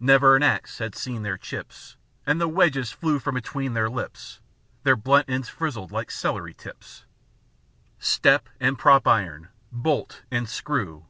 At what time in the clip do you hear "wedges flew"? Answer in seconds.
2.48-3.20